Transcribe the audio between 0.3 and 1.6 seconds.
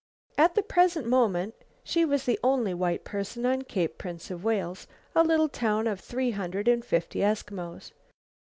At the present moment,